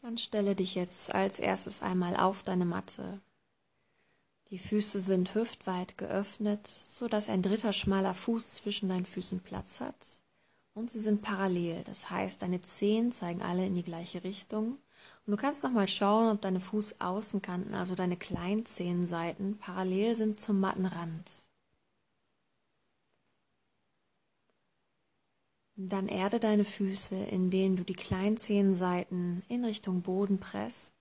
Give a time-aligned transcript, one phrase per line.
[0.00, 3.20] Dann stelle dich jetzt als erstes einmal auf deine Matte.
[4.50, 9.80] Die Füße sind hüftweit geöffnet, so dass ein dritter schmaler Fuß zwischen deinen Füßen Platz
[9.80, 10.06] hat.
[10.72, 14.78] Und sie sind parallel, das heißt, deine Zehen zeigen alle in die gleiche Richtung.
[15.26, 21.28] Und du kannst nochmal schauen, ob deine Fußaußenkanten, also deine Kleinzehenseiten, parallel sind zum Mattenrand.
[25.80, 30.92] Dann erde deine Füße, indem du die Kleinzehenseiten in Richtung Boden presst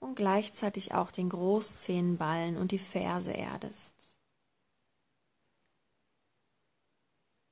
[0.00, 3.94] und gleichzeitig auch den Großzehenballen und die Ferse erdest.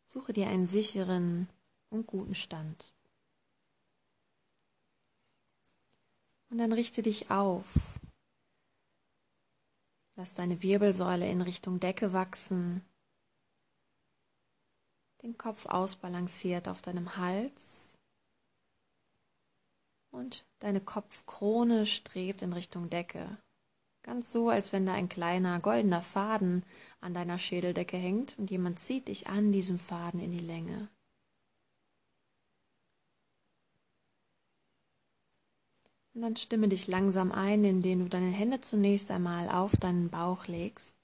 [0.05, 1.49] Suche dir einen sicheren
[1.89, 2.93] und guten Stand.
[6.51, 7.65] Und dann richte dich auf.
[10.15, 12.85] Lass deine Wirbelsäule in Richtung Decke wachsen
[15.23, 17.91] den Kopf ausbalanciert auf deinem Hals
[20.11, 23.39] und deine Kopfkrone strebt in Richtung Decke.
[24.03, 26.65] Ganz so, als wenn da ein kleiner goldener Faden
[27.01, 30.89] an deiner Schädeldecke hängt und jemand zieht dich an diesem Faden in die Länge.
[36.15, 40.47] Und dann stimme dich langsam ein, indem du deine Hände zunächst einmal auf deinen Bauch
[40.47, 41.00] legst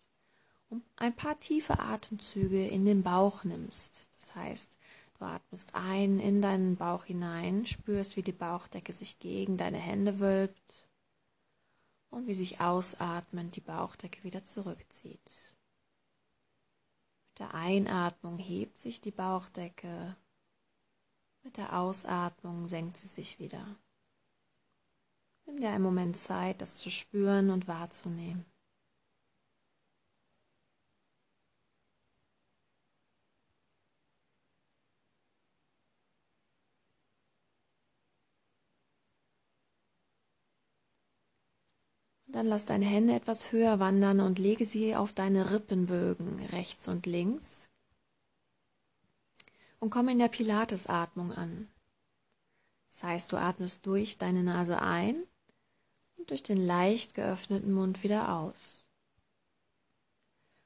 [0.68, 4.08] und ein paar tiefe Atemzüge in den Bauch nimmst.
[4.18, 4.76] Das heißt,
[5.18, 10.18] du atmest ein in deinen Bauch hinein, spürst, wie die Bauchdecke sich gegen deine Hände
[10.20, 10.88] wölbt
[12.10, 15.54] und wie sich ausatmend die Bauchdecke wieder zurückzieht.
[17.28, 20.16] Mit der Einatmung hebt sich die Bauchdecke,
[21.42, 23.76] mit der Ausatmung senkt sie sich wieder.
[25.44, 28.44] Nimm dir einen Moment Zeit, das zu spüren und wahrzunehmen.
[42.36, 47.06] Dann lass deine Hände etwas höher wandern und lege sie auf deine Rippenbögen rechts und
[47.06, 47.70] links.
[49.80, 51.66] Und komm in der Pilatesatmung an.
[52.90, 55.16] Das heißt, du atmest durch deine Nase ein
[56.18, 58.84] und durch den leicht geöffneten Mund wieder aus.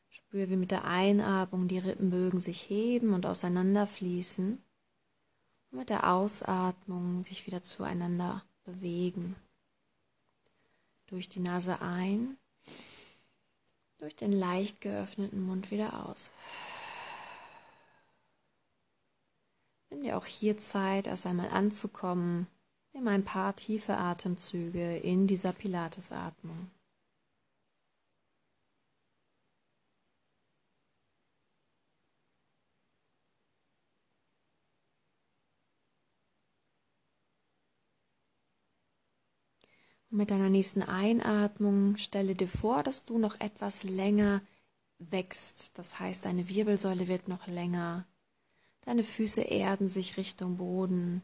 [0.08, 4.60] Spür, wie mit der Einatmung die Rippenbögen sich heben und auseinanderfließen
[5.70, 9.37] und mit der Ausatmung sich wieder zueinander bewegen
[11.10, 12.38] durch die Nase ein,
[13.98, 16.31] durch den leicht geöffneten Mund wieder aus.
[19.91, 22.47] Nimm dir auch hier Zeit, erst einmal anzukommen.
[22.93, 26.70] Nimm ein paar tiefe Atemzüge in dieser Pilatesatmung.
[40.10, 44.43] Mit deiner nächsten Einatmung stelle dir vor, dass du noch etwas länger
[44.98, 45.78] wächst.
[45.78, 48.06] Das heißt, deine Wirbelsäule wird noch länger.
[48.82, 51.22] Deine Füße erden sich Richtung Boden.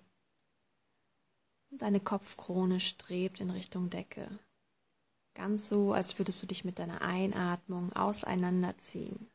[1.71, 4.39] Und deine Kopfkrone strebt in Richtung Decke.
[5.35, 9.29] Ganz so, als würdest du dich mit deiner Einatmung auseinanderziehen.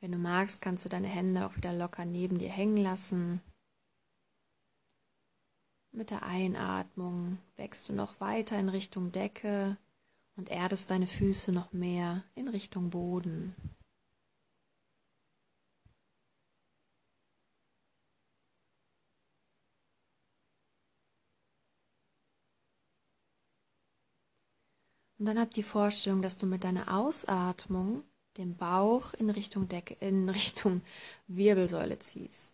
[0.00, 3.40] Wenn du magst, kannst du deine Hände auch wieder locker neben dir hängen lassen.
[5.90, 9.76] Mit der Einatmung wächst du noch weiter in Richtung Decke
[10.36, 13.56] und erdest deine Füße noch mehr in Richtung Boden.
[25.18, 28.04] Und dann hab die Vorstellung, dass du mit deiner Ausatmung
[28.38, 30.82] den Bauch in Richtung Decke, in Richtung
[31.26, 32.50] Wirbelsäule ziehst.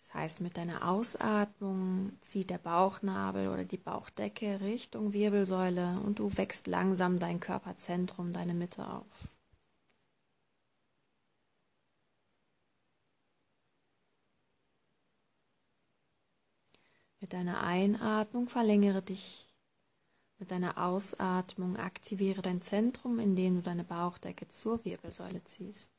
[0.00, 6.36] Das heißt, mit deiner Ausatmung zieht der Bauchnabel oder die Bauchdecke Richtung Wirbelsäule und du
[6.36, 9.06] wächst langsam dein Körperzentrum, deine Mitte auf.
[17.20, 19.49] Mit deiner Einatmung verlängere dich
[20.40, 25.90] mit deiner Ausatmung aktiviere dein Zentrum, indem du deine Bauchdecke zur Wirbelsäule ziehst.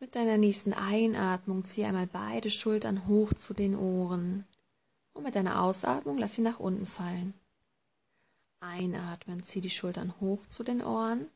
[0.00, 4.46] Mit deiner nächsten Einatmung zieh einmal beide Schultern hoch zu den Ohren
[5.12, 7.34] und mit deiner Ausatmung lass sie nach unten fallen.
[8.60, 11.30] Einatmen, zieh die Schultern hoch zu den Ohren,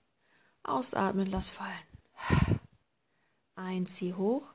[0.62, 2.57] ausatmen, lass fallen.
[3.58, 4.54] Einzieh hoch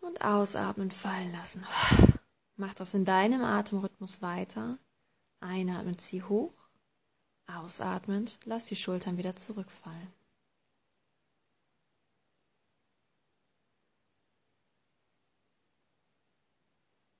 [0.00, 1.66] und ausatmen fallen lassen.
[2.56, 4.78] Mach das in deinem Atemrhythmus weiter.
[5.40, 6.52] Einatmen, zieh hoch.
[7.46, 10.12] Ausatmend, lass die Schultern wieder zurückfallen.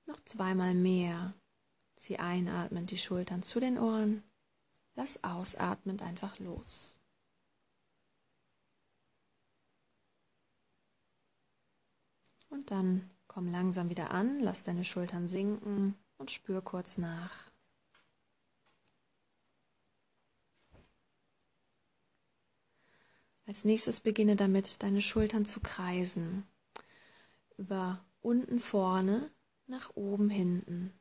[0.07, 1.33] Noch zweimal mehr.
[1.95, 4.23] Zieh einatmend die Schultern zu den Ohren.
[4.95, 6.94] Lass ausatmend einfach los.
[12.49, 17.51] Und dann komm langsam wieder an, lass deine Schultern sinken und spür kurz nach.
[23.47, 26.47] Als nächstes beginne damit, deine Schultern zu kreisen.
[27.57, 29.29] Über unten vorne
[29.67, 30.93] nach oben hinten.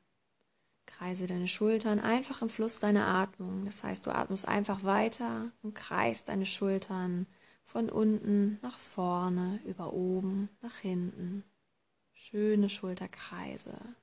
[0.84, 3.64] Kreise deine Schultern einfach im Fluss deiner Atmung.
[3.64, 7.26] Das heißt, du atmest einfach weiter und kreist deine Schultern
[7.74, 11.42] von unten nach vorne, über oben, nach hinten.
[12.12, 13.96] Schöne Schulterkreise.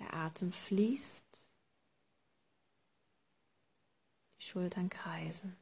[0.00, 1.24] Der Atem fließt.
[4.40, 5.56] Die Schultern kreisen.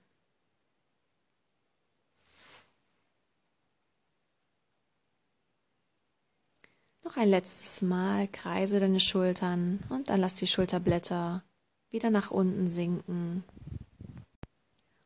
[7.03, 11.45] Noch ein letztes Mal kreise deine Schultern und dann lass die Schulterblätter
[11.91, 13.45] wieder nach unten sinken.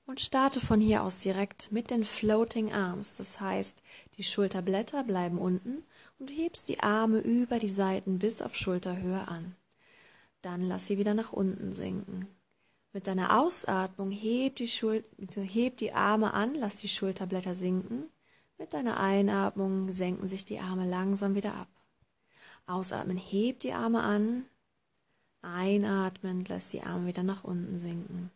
[0.06, 3.14] Und starte von hier aus direkt mit den Floating Arms.
[3.14, 3.82] Das heißt,
[4.16, 5.82] die Schulterblätter bleiben unten
[6.18, 9.56] und du hebst die Arme über die Seiten bis auf Schulterhöhe an.
[10.42, 12.28] Dann lass sie wieder nach unten sinken.
[12.92, 18.04] Mit deiner Ausatmung heb die, Schul heb die Arme an, lass die Schulterblätter sinken.
[18.58, 21.68] Mit deiner Einatmung senken sich die Arme langsam wieder ab.
[22.66, 24.46] Ausatmen, heb die Arme an.
[25.42, 28.30] Einatmen, lass die Arme wieder nach unten sinken.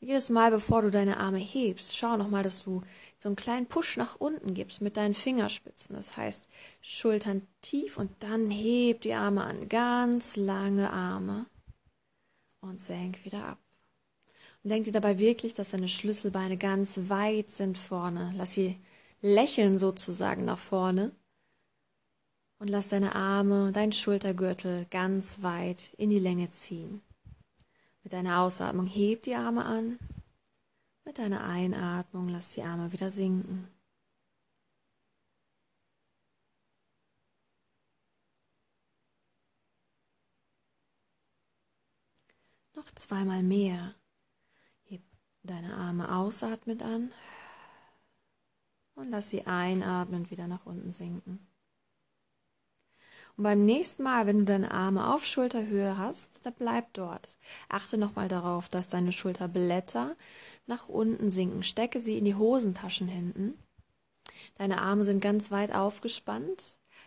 [0.00, 2.82] Und jedes Mal, bevor du deine Arme hebst, schau nochmal, dass du
[3.18, 5.96] so einen kleinen Push nach unten gibst mit deinen Fingerspitzen.
[5.96, 6.46] Das heißt,
[6.82, 9.68] Schultern tief und dann heb die Arme an.
[9.68, 11.46] Ganz lange Arme.
[12.60, 13.58] Und senk wieder ab.
[14.62, 18.32] Und denk dir dabei wirklich, dass deine Schlüsselbeine ganz weit sind vorne.
[18.36, 18.78] Lass sie
[19.20, 21.12] lächeln sozusagen nach vorne
[22.58, 27.02] und lass deine Arme, dein Schultergürtel ganz weit in die Länge ziehen.
[28.04, 29.98] Mit deiner Ausatmung heb die Arme an.
[31.06, 33.68] Mit deiner Einatmung lass die Arme wieder sinken.
[42.74, 43.94] Noch zweimal mehr.
[44.82, 45.02] Heb
[45.42, 47.10] deine Arme ausatmend an
[48.94, 51.53] und lass sie einatmend wieder nach unten sinken.
[53.36, 57.36] Und beim nächsten Mal, wenn du deine Arme auf Schulterhöhe hast, dann bleib dort.
[57.68, 60.14] Achte nochmal darauf, dass deine Schulterblätter
[60.66, 61.62] nach unten sinken.
[61.62, 63.58] Stecke sie in die Hosentaschen hinten.
[64.56, 66.62] Deine Arme sind ganz weit aufgespannt,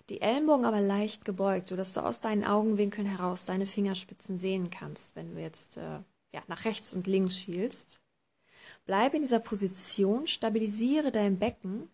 [0.10, 5.16] die Ellenbogen aber leicht gebeugt, sodass du aus deinen Augenwinkeln heraus deine Fingerspitzen sehen kannst,
[5.16, 6.00] wenn du jetzt äh,
[6.34, 8.02] ja, nach rechts und links schielst.
[8.86, 11.90] Bleibe in dieser Position, stabilisiere dein Becken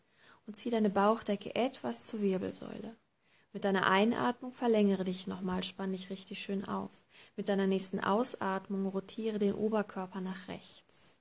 [0.48, 2.96] und zieh deine Bauchdecke etwas zur Wirbelsäule.
[3.54, 6.92] Mit deiner Einatmung verlängere dich nochmal, spann dich richtig schön auf.
[7.36, 11.16] Mit deiner nächsten Ausatmung rotiere den Oberkörper nach rechts.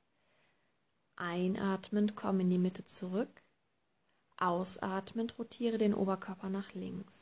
[1.15, 3.43] Einatmend komm in die Mitte zurück.
[4.39, 7.13] Ausatmend rotiere den Oberkörper nach links.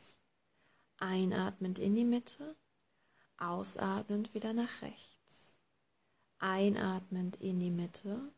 [0.98, 2.54] Einatmend in die Mitte.
[3.36, 5.58] Ausatmend wieder nach rechts.
[6.38, 8.32] Einatmend in die Mitte.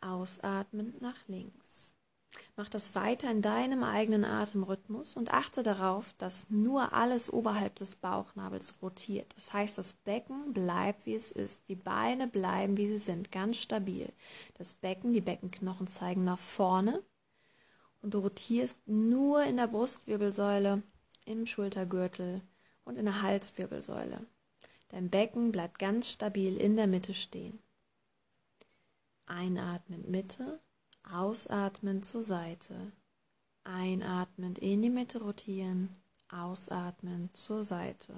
[0.00, 1.63] Ausatmend nach links.
[2.56, 7.96] Mach das weiter in deinem eigenen Atemrhythmus und achte darauf, dass nur alles oberhalb des
[7.96, 9.34] Bauchnabels rotiert.
[9.34, 11.62] Das heißt, das Becken bleibt, wie es ist.
[11.68, 14.12] Die Beine bleiben, wie sie sind, ganz stabil.
[14.56, 17.02] Das Becken, die Beckenknochen zeigen nach vorne
[18.02, 20.82] und du rotierst nur in der Brustwirbelsäule,
[21.24, 22.42] im Schultergürtel
[22.84, 24.26] und in der Halswirbelsäule.
[24.90, 27.58] Dein Becken bleibt ganz stabil in der Mitte stehen.
[29.26, 30.60] Einatmen Mitte
[31.10, 32.92] Ausatmend zur Seite.
[33.64, 35.94] Einatmend in die Mitte rotieren.
[36.28, 38.14] Ausatmend zur Seite.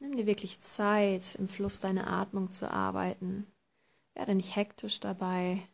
[0.00, 3.46] Nimm dir wirklich Zeit, im Fluss deiner Atmung zu arbeiten.
[4.14, 5.68] Werde nicht hektisch dabei,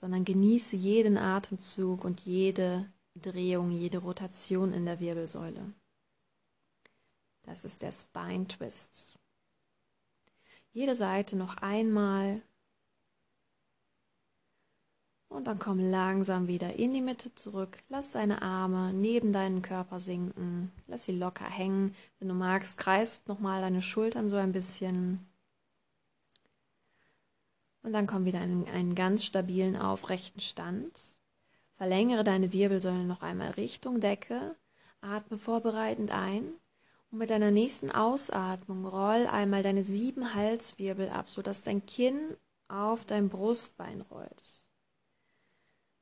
[0.00, 5.72] sondern genieße jeden Atemzug und jede Drehung, jede Rotation in der Wirbelsäule.
[7.42, 9.18] Das ist der Spine Twist.
[10.72, 12.42] Jede Seite noch einmal.
[15.28, 17.78] Und dann komm langsam wieder in die Mitte zurück.
[17.88, 20.72] Lass deine Arme neben deinen Körper sinken.
[20.86, 21.94] Lass sie locker hängen.
[22.18, 25.26] Wenn du magst, kreist nochmal deine Schultern so ein bisschen.
[27.82, 30.92] Und dann komm wieder in einen ganz stabilen, aufrechten Stand.
[31.78, 34.56] Verlängere deine Wirbelsäule noch einmal Richtung Decke.
[35.00, 36.54] Atme vorbereitend ein.
[37.10, 43.06] Und mit deiner nächsten Ausatmung roll einmal deine sieben Halswirbel ab, sodass dein Kinn auf
[43.06, 44.42] dein Brustbein rollt.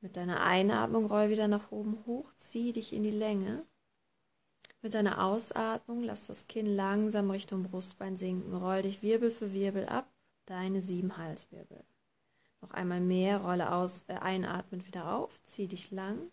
[0.01, 3.63] Mit deiner Einatmung roll wieder nach oben hoch, zieh dich in die Länge.
[4.81, 9.85] Mit deiner Ausatmung lass das Kinn langsam Richtung Brustbein sinken, roll dich Wirbel für Wirbel
[9.85, 10.11] ab,
[10.45, 11.83] deine sieben Halswirbel.
[12.61, 16.31] Noch einmal mehr, rolle aus, äh, einatmend wieder auf, zieh dich lang.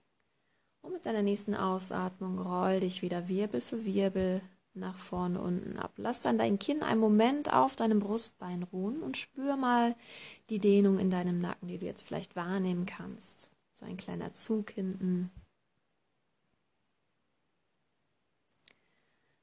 [0.83, 4.43] Und mit deiner nächsten Ausatmung roll dich wieder Wirbel für Wirbel
[4.75, 5.93] nach vorne unten ab.
[5.97, 9.95] Lass dann dein Kinn einen Moment auf deinem Brustbein ruhen und spür mal
[10.50, 13.50] die Dehnung in deinem Nacken, die du jetzt vielleicht wahrnehmen kannst.
[13.73, 15.31] So ein kleiner Zug hinten.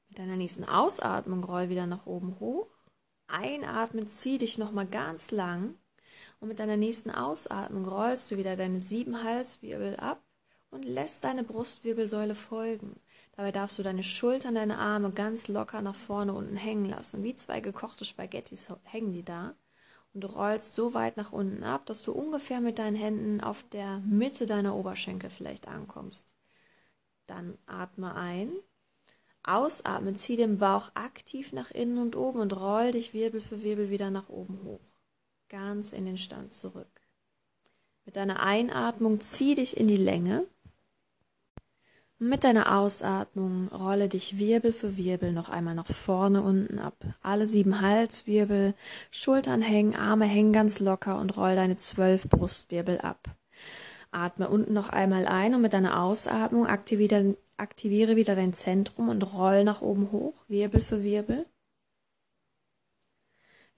[0.08, 2.68] Mit deiner nächsten Ausatmung roll wieder nach oben hoch.
[3.28, 5.74] Einatmen, zieh dich nochmal ganz lang.
[6.42, 10.20] Und mit deiner nächsten Ausatmung rollst du wieder deine sieben Halswirbel ab
[10.70, 12.96] und lässt deine Brustwirbelsäule folgen.
[13.36, 17.22] Dabei darfst du deine Schultern, deine Arme ganz locker nach vorne unten hängen lassen.
[17.22, 19.54] Wie zwei gekochte Spaghettis hängen die da
[20.14, 23.62] und du rollst so weit nach unten ab, dass du ungefähr mit deinen Händen auf
[23.70, 26.26] der Mitte deiner Oberschenkel vielleicht ankommst.
[27.28, 28.50] Dann atme ein,
[29.44, 33.90] ausatmen, zieh den Bauch aktiv nach innen und oben und roll dich Wirbel für Wirbel
[33.90, 34.91] wieder nach oben hoch.
[35.52, 36.88] Ganz in den Stand zurück.
[38.04, 40.46] Mit deiner Einatmung zieh dich in die Länge
[42.24, 46.94] mit deiner Ausatmung rolle dich Wirbel für Wirbel noch einmal nach vorne unten ab.
[47.20, 48.74] Alle sieben Halswirbel,
[49.10, 53.28] Schultern hängen, Arme hängen ganz locker und roll deine zwölf Brustwirbel ab.
[54.12, 59.34] Atme unten noch einmal ein und mit deiner Ausatmung aktiviere, aktiviere wieder dein Zentrum und
[59.34, 61.44] roll nach oben hoch, Wirbel für Wirbel.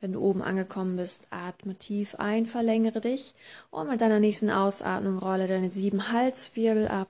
[0.04, 3.34] Wenn du oben angekommen bist, atme tief ein, verlängere dich.
[3.70, 7.08] Und mit deiner nächsten Ausatmung rolle deine sieben Halswirbel ab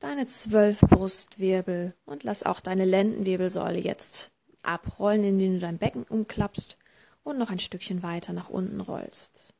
[0.00, 4.30] deine zwölf Brustwirbel und lass auch deine Lendenwirbelsäule jetzt
[4.62, 6.78] abrollen, indem du dein Becken umklappst
[7.22, 9.52] und noch ein Stückchen weiter nach unten rollst.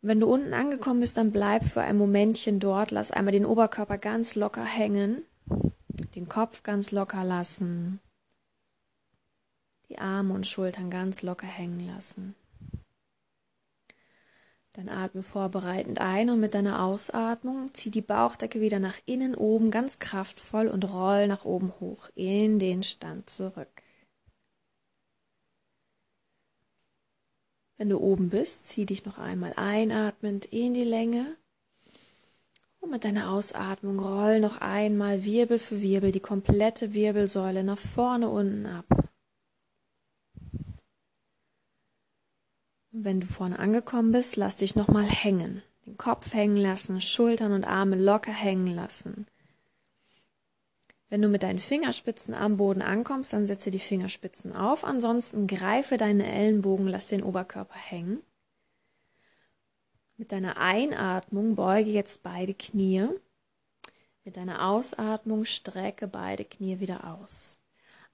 [0.00, 3.98] wenn du unten angekommen bist, dann bleib für ein Momentchen dort, lass einmal den Oberkörper
[3.98, 5.22] ganz locker hängen,
[6.14, 8.00] den Kopf ganz locker lassen,
[9.88, 12.34] die Arme und Schultern ganz locker hängen lassen.
[14.74, 19.72] Dann atme vorbereitend ein und mit deiner Ausatmung zieh die Bauchdecke wieder nach innen oben
[19.72, 23.82] ganz kraftvoll und roll nach oben hoch in den Stand zurück.
[27.76, 31.36] Wenn du oben bist, zieh dich noch einmal einatmend in die Länge
[32.80, 38.28] und mit deiner Ausatmung roll noch einmal Wirbel für Wirbel die komplette Wirbelsäule nach vorne
[38.28, 38.86] unten ab.
[43.00, 45.62] Wenn du vorne angekommen bist, lass dich nochmal hängen.
[45.86, 49.28] Den Kopf hängen lassen, Schultern und Arme locker hängen lassen.
[51.08, 54.82] Wenn du mit deinen Fingerspitzen am Boden ankommst, dann setze die Fingerspitzen auf.
[54.82, 58.20] Ansonsten greife deine Ellenbogen, lass den Oberkörper hängen.
[60.16, 63.06] Mit deiner Einatmung beuge jetzt beide Knie.
[64.24, 67.60] Mit deiner Ausatmung strecke beide Knie wieder aus.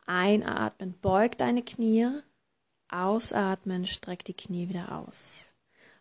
[0.05, 2.21] Einatmen, beug deine Knie.
[2.89, 5.53] Ausatmen, streck die Knie wieder aus.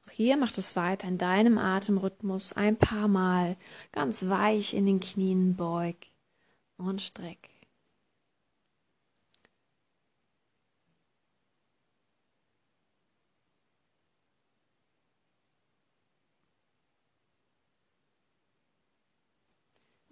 [0.06, 3.58] Auch hier macht es weiter in deinem Atemrhythmus ein paar Mal
[3.92, 5.96] ganz weich in den Knien beug
[6.78, 7.53] und streck.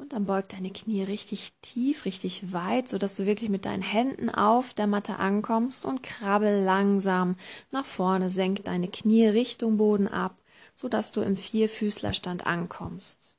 [0.01, 4.31] Und dann beug deine Knie richtig tief, richtig weit, sodass du wirklich mit deinen Händen
[4.31, 7.35] auf der Matte ankommst und krabbel langsam
[7.69, 10.35] nach vorne, senk deine Knie Richtung Boden ab,
[10.73, 13.37] sodass du im Vierfüßlerstand ankommst.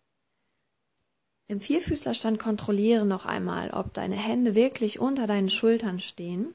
[1.49, 6.55] Im Vierfüßlerstand kontrolliere noch einmal, ob deine Hände wirklich unter deinen Schultern stehen,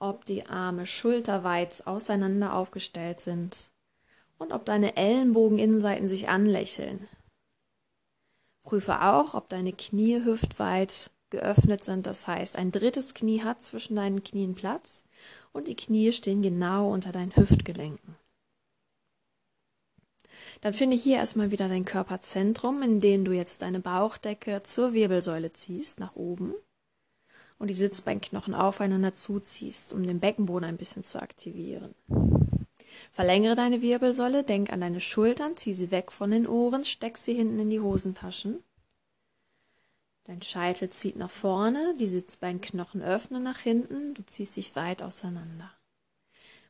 [0.00, 3.70] ob die Arme schulterweit auseinander aufgestellt sind
[4.36, 7.06] und ob deine Ellenbogeninnenseiten sich anlächeln.
[8.62, 12.06] Prüfe auch, ob deine Knie hüftweit geöffnet sind.
[12.06, 15.04] Das heißt, ein drittes Knie hat zwischen deinen Knien Platz
[15.52, 18.16] und die Knie stehen genau unter deinen Hüftgelenken.
[20.60, 25.52] Dann finde hier erstmal wieder dein Körperzentrum, in dem du jetzt deine Bauchdecke zur Wirbelsäule
[25.52, 26.54] ziehst, nach oben
[27.58, 31.94] und die Sitzbeinknochen aufeinander zuziehst, um den Beckenboden ein bisschen zu aktivieren.
[33.12, 37.34] Verlängere deine Wirbelsäule, denk an deine Schultern, zieh sie weg von den Ohren, steck sie
[37.34, 38.62] hinten in die Hosentaschen.
[40.24, 45.70] Dein Scheitel zieht nach vorne, die Sitzbeinknochen öffnen nach hinten, du ziehst dich weit auseinander.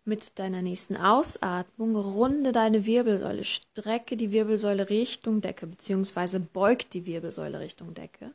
[0.06, 6.38] Mit deiner nächsten Ausatmung runde deine Wirbelsäule, strecke die Wirbelsäule Richtung Decke bzw.
[6.38, 8.32] beug die Wirbelsäule Richtung Decke.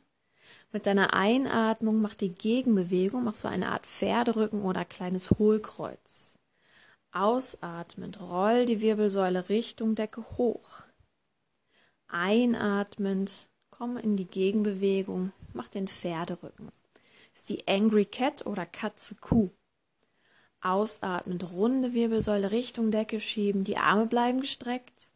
[0.70, 6.35] Mit deiner Einatmung mach die Gegenbewegung, mach so eine Art Pferderücken oder kleines Hohlkreuz.
[7.16, 10.82] Ausatmend roll die Wirbelsäule Richtung Decke hoch.
[12.08, 16.70] Einatmend komm in die Gegenbewegung, mach den Pferderücken.
[17.32, 19.48] Ist die Angry Cat oder Katze Kuh.
[20.60, 25.08] Ausatmend runde Wirbelsäule Richtung Decke schieben, die Arme bleiben gestreckt.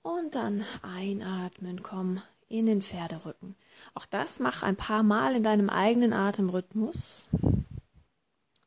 [0.00, 3.54] Und dann einatmen, komm in den Pferderücken.
[3.92, 7.28] Auch das mach ein paar Mal in deinem eigenen Atemrhythmus,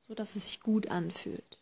[0.01, 1.60] so dass es sich gut anfühlt.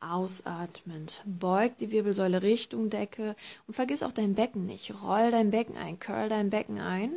[0.00, 3.34] Ausatmend, beug die Wirbelsäule Richtung Decke
[3.66, 4.92] und vergiss auch dein Becken nicht.
[5.02, 7.12] Roll dein Becken ein, curl dein Becken ein.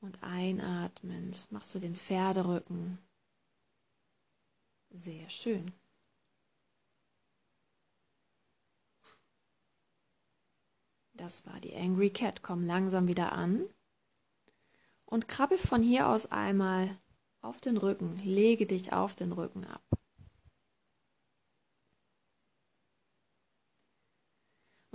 [0.00, 2.98] Und einatmend machst du den Pferderücken
[4.94, 5.72] sehr schön.
[11.14, 12.42] Das war die Angry Cat.
[12.42, 13.68] Komm langsam wieder an
[15.06, 16.98] und krabbel von hier aus einmal
[17.40, 18.20] auf den Rücken.
[18.24, 19.93] Lege dich auf den Rücken ab.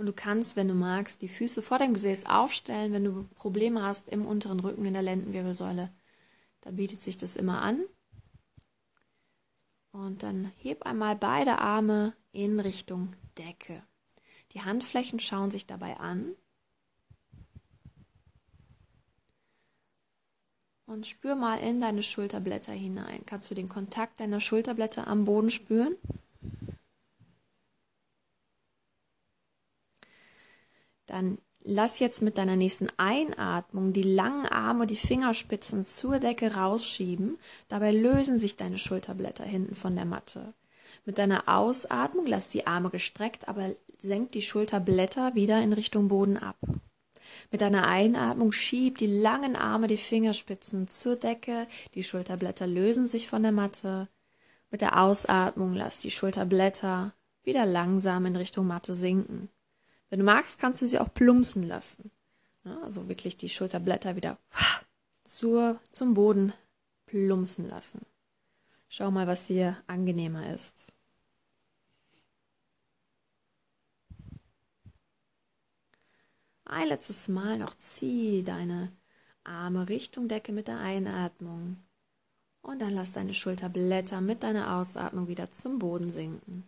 [0.00, 3.82] Und du kannst, wenn du magst, die Füße vor dem Gesäß aufstellen, wenn du Probleme
[3.82, 5.92] hast im unteren Rücken in der Lendenwirbelsäule.
[6.62, 7.84] Da bietet sich das immer an.
[9.92, 13.82] Und dann heb einmal beide Arme in Richtung Decke.
[14.52, 16.34] Die Handflächen schauen sich dabei an.
[20.86, 23.26] Und spür mal in deine Schulterblätter hinein.
[23.26, 25.94] Kannst du den Kontakt deiner Schulterblätter am Boden spüren?
[31.10, 37.38] Dann Lass jetzt mit deiner nächsten Einatmung die langen Arme, die Fingerspitzen zur Decke rausschieben.
[37.68, 40.54] Dabei lösen sich deine Schulterblätter hinten von der Matte.
[41.04, 46.38] Mit deiner Ausatmung lass die Arme gestreckt, aber senk die Schulterblätter wieder in Richtung Boden
[46.38, 46.56] ab.
[47.50, 53.28] Mit deiner Einatmung schieb die langen Arme, die Fingerspitzen zur Decke, die Schulterblätter lösen sich
[53.28, 54.08] von der Matte.
[54.70, 59.50] Mit der Ausatmung lass die Schulterblätter wieder langsam in Richtung Matte sinken.
[60.10, 62.10] Wenn du magst, kannst du sie auch plumpsen lassen.
[62.64, 64.38] also wirklich die Schulterblätter wieder
[65.24, 66.52] zur, zum Boden
[67.06, 68.04] plumpsen lassen.
[68.88, 70.92] Schau mal, was dir angenehmer ist.
[76.64, 78.92] Ein letztes Mal noch zieh deine
[79.44, 81.78] Arme Richtung Decke mit der Einatmung
[82.62, 86.64] und dann lass deine Schulterblätter mit deiner Ausatmung wieder zum Boden sinken.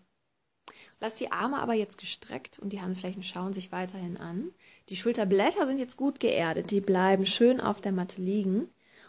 [1.00, 4.52] Lass die Arme aber jetzt gestreckt und die Handflächen schauen sich weiterhin an.
[4.88, 8.68] Die Schulterblätter sind jetzt gut geerdet, die bleiben schön auf der Matte liegen.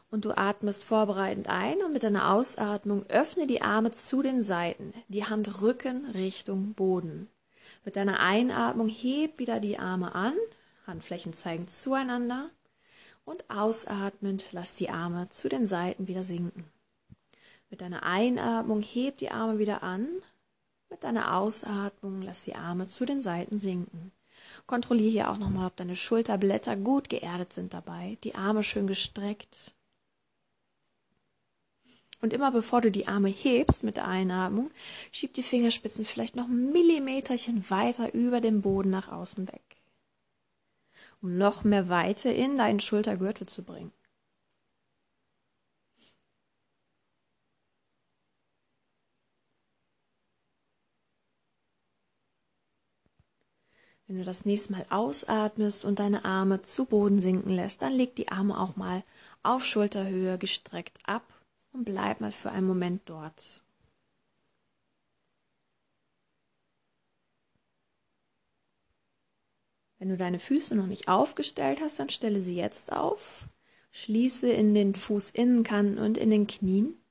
[0.09, 4.93] Und du atmest vorbereitend ein und mit deiner Ausatmung öffne die Arme zu den Seiten,
[5.07, 7.29] die Handrücken Richtung Boden.
[7.83, 10.33] Mit deiner Einatmung heb wieder die Arme an,
[10.85, 12.49] Handflächen zeigen zueinander
[13.25, 16.65] und ausatmend lass die Arme zu den Seiten wieder sinken.
[17.69, 20.07] Mit deiner Einatmung heb die Arme wieder an,
[20.93, 24.11] mit deiner Ausatmung lass die Arme zu den Seiten sinken.
[24.67, 29.73] Kontrolliere hier auch nochmal, ob deine Schulterblätter gut geerdet sind dabei, die Arme schön gestreckt.
[32.21, 34.69] Und immer bevor du die Arme hebst mit der Einatmung,
[35.11, 39.81] schieb die Fingerspitzen vielleicht noch ein Millimeterchen weiter über den Boden nach außen weg,
[41.21, 43.91] um noch mehr Weite in deinen Schultergürtel zu bringen.
[54.13, 58.15] Wenn du das nächste Mal ausatmest und deine Arme zu Boden sinken lässt, dann leg
[58.15, 59.01] die Arme auch mal
[59.41, 61.23] auf Schulterhöhe gestreckt ab
[61.71, 63.63] und bleib mal für einen Moment dort.
[69.97, 73.49] Wenn du deine Füße noch nicht aufgestellt hast, dann stelle sie jetzt auf.
[73.89, 77.03] Schließe in den Fußinnenkanten und in den Knien.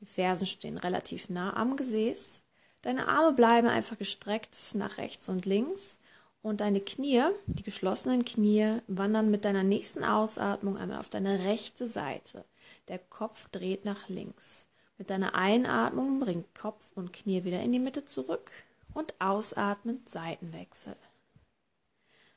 [0.00, 2.45] Die Fersen stehen relativ nah am Gesäß.
[2.86, 5.98] Deine Arme bleiben einfach gestreckt nach rechts und links
[6.40, 11.88] und deine Knie, die geschlossenen Knie, wandern mit deiner nächsten Ausatmung einmal auf deine rechte
[11.88, 12.44] Seite.
[12.86, 14.66] Der Kopf dreht nach links.
[14.98, 18.52] Mit deiner Einatmung bringt Kopf und Knie wieder in die Mitte zurück
[18.94, 20.94] und ausatmend Seitenwechsel.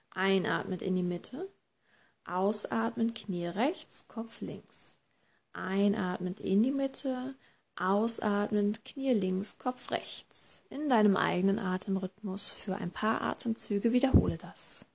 [0.10, 1.48] Einatmend in die Mitte,
[2.26, 4.98] ausatmend Knie rechts, Kopf links.
[5.54, 7.36] Einatmend in die Mitte,
[7.80, 10.62] Ausatmend, Knie links, Kopf rechts.
[10.70, 12.52] In deinem eigenen Atemrhythmus.
[12.52, 14.86] Für ein paar Atemzüge wiederhole das.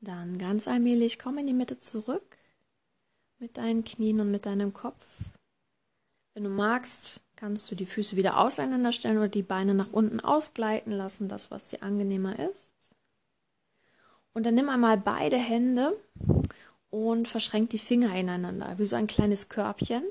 [0.00, 2.36] Dann ganz allmählich komm in die Mitte zurück
[3.38, 5.04] mit deinen Knien und mit deinem Kopf.
[6.34, 10.20] Wenn du magst, kannst du die Füße wieder auseinander stellen oder die Beine nach unten
[10.20, 12.66] ausgleiten lassen, das was dir angenehmer ist.
[14.32, 15.96] Und dann nimm einmal beide Hände
[16.90, 20.04] und verschränk die Finger ineinander, wie so ein kleines Körbchen.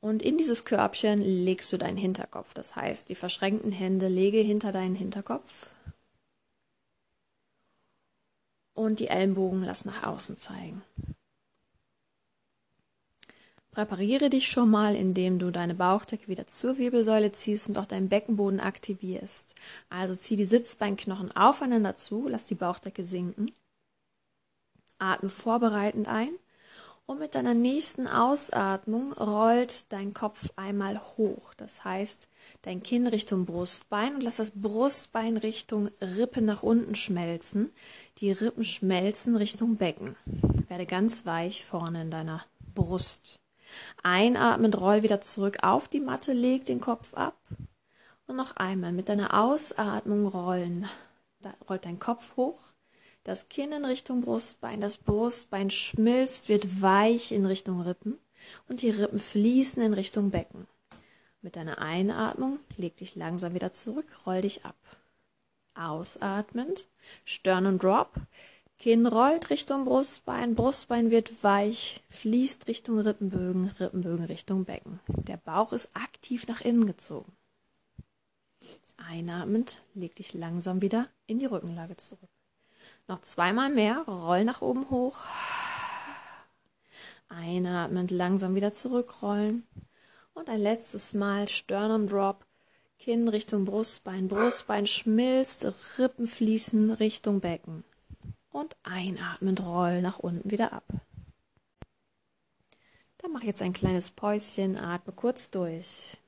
[0.00, 2.52] Und in dieses Körbchen legst du deinen Hinterkopf.
[2.54, 5.68] Das heißt, die verschränkten Hände lege hinter deinen Hinterkopf
[8.74, 10.82] und die Ellenbogen lass nach außen zeigen.
[13.74, 18.08] Präpariere dich schon mal, indem du deine Bauchdecke wieder zur Wirbelsäule ziehst und auch deinen
[18.08, 19.52] Beckenboden aktivierst.
[19.90, 23.52] Also zieh die Sitzbeinknochen aufeinander zu, lass die Bauchdecke sinken.
[24.98, 26.30] Atme vorbereitend ein
[27.06, 31.52] und mit deiner nächsten Ausatmung rollt dein Kopf einmal hoch.
[31.56, 32.28] Das heißt,
[32.62, 37.72] dein Kinn Richtung Brustbein und lass das Brustbein Richtung Rippe nach unten schmelzen.
[38.18, 40.14] Die Rippen schmelzen Richtung Becken.
[40.68, 43.40] Werde ganz weich vorne in deiner Brust.
[44.02, 47.38] Einatmend roll wieder zurück auf die Matte, leg den Kopf ab.
[48.26, 50.88] Und noch einmal mit deiner Ausatmung rollen.
[51.40, 52.58] Da rollt dein Kopf hoch
[53.24, 58.18] das Kinn in Richtung Brustbein, das Brustbein schmilzt, wird weich in Richtung Rippen
[58.68, 60.68] und die Rippen fließen in Richtung Becken.
[61.40, 64.76] Mit deiner Einatmung leg dich langsam wieder zurück, roll dich ab.
[65.74, 66.86] Ausatmend,
[67.24, 68.14] Stern und Drop,
[68.84, 75.00] Kinn rollt Richtung Brustbein, Brustbein wird weich, fließt Richtung Rippenbögen, Rippenbögen Richtung Becken.
[75.06, 77.32] Der Bauch ist aktiv nach innen gezogen.
[78.98, 82.28] Einatmend, leg dich langsam wieder in die Rückenlage zurück.
[83.08, 84.00] Noch zweimal mehr.
[84.06, 85.16] Roll nach oben hoch.
[87.30, 89.66] Einatmend langsam wieder zurückrollen.
[90.34, 92.44] Und ein letztes Mal Sternum Drop.
[92.98, 94.28] Kinn Richtung Brustbein.
[94.28, 95.72] Brustbein schmilzt.
[95.96, 97.82] Rippen fließen Richtung Becken.
[98.54, 100.84] Und einatmend roll nach unten wieder ab.
[103.18, 104.76] Dann mach jetzt ein kleines Päuschen.
[104.76, 106.18] Atme kurz durch.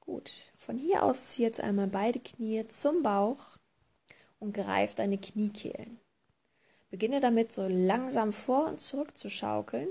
[0.00, 3.58] Gut, von hier aus zieh jetzt einmal beide Knie zum Bauch
[4.40, 6.00] und greif deine Kniekehlen.
[6.90, 9.88] Beginne damit so langsam vor und zurück zu schaukeln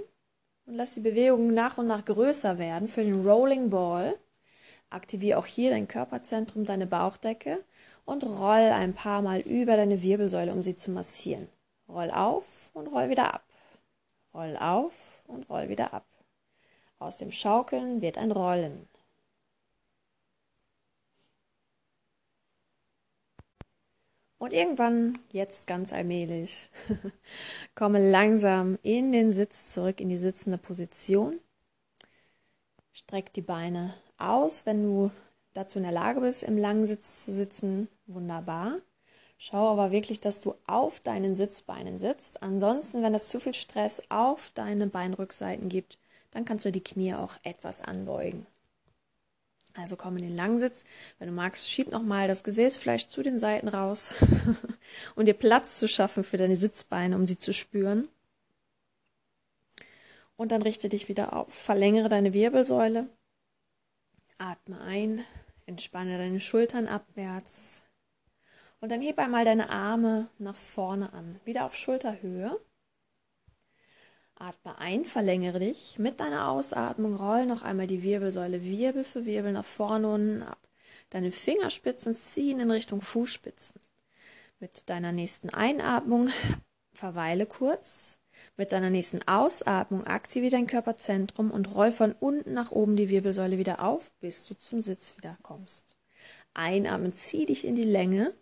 [0.65, 4.19] und lass die Bewegung nach und nach größer werden für den Rolling Ball.
[4.89, 7.63] Aktiviere auch hier dein Körperzentrum, deine Bauchdecke
[8.05, 11.49] und roll ein paar Mal über deine Wirbelsäule, um sie zu massieren.
[11.89, 13.43] Roll auf und roll wieder ab.
[14.33, 14.93] Roll auf
[15.27, 16.05] und roll wieder ab.
[16.99, 18.87] Aus dem Schaukeln wird ein Rollen.
[24.37, 26.69] Und irgendwann, jetzt ganz allmählich,
[27.75, 31.39] komme langsam in den Sitz zurück, in die sitzende Position.
[32.93, 35.11] Streck die Beine aus, wenn du
[35.53, 37.87] dazu in der Lage bist, im langen Sitz zu sitzen.
[38.07, 38.79] Wunderbar.
[39.37, 42.41] Schau aber wirklich, dass du auf deinen Sitzbeinen sitzt.
[42.41, 45.97] Ansonsten, wenn es zu viel Stress auf deine Beinrückseiten gibt,
[46.31, 48.45] dann kannst du die Knie auch etwas anbeugen.
[49.73, 50.85] Also komm in den Langsitz.
[51.19, 54.11] Wenn du magst, schieb nochmal das Gesäß vielleicht zu den Seiten raus,
[55.15, 58.07] um dir Platz zu schaffen für deine Sitzbeine, um sie zu spüren.
[60.37, 61.53] Und dann richte dich wieder auf.
[61.53, 63.09] Verlängere deine Wirbelsäule.
[64.37, 65.25] Atme ein.
[65.65, 67.81] Entspanne deine Schultern abwärts.
[68.79, 71.39] Und dann heb einmal deine Arme nach vorne an.
[71.45, 72.59] Wieder auf Schulterhöhe.
[74.35, 75.97] Atme ein, verlängere dich.
[75.97, 80.59] Mit deiner Ausatmung roll noch einmal die Wirbelsäule Wirbel für Wirbel nach vorne und ab.
[81.09, 83.79] Deine Fingerspitzen ziehen in Richtung Fußspitzen.
[84.59, 86.29] Mit deiner nächsten Einatmung
[86.93, 88.14] verweile kurz.
[88.57, 93.57] Mit deiner nächsten Ausatmung aktiviere dein Körperzentrum und roll von unten nach oben die Wirbelsäule
[93.57, 95.97] wieder auf, bis du zum Sitz wieder kommst.
[96.53, 98.33] Einatmen, zieh dich in die Länge.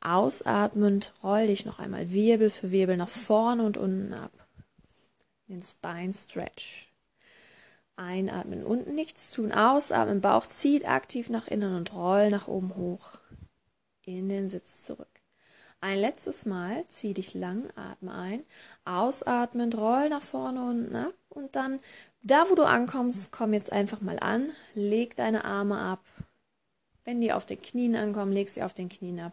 [0.00, 4.30] Ausatmend roll dich noch einmal Wirbel für Wirbel nach vorne und unten ab
[5.48, 6.92] den Spine Stretch.
[7.96, 13.18] Einatmen, unten nichts tun, ausatmen, Bauch zieht aktiv nach innen und roll nach oben hoch
[14.04, 15.17] in den Sitz zurück.
[15.80, 18.42] Ein letztes Mal, zieh dich lang, atme ein,
[18.84, 21.78] ausatmen, roll nach vorne unten ab und dann,
[22.20, 26.04] da wo du ankommst, komm jetzt einfach mal an, leg deine Arme ab.
[27.04, 29.32] Wenn die auf den Knien ankommen, leg sie auf den Knien ab.